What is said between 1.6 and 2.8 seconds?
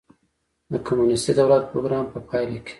پروګرام په پایله کې.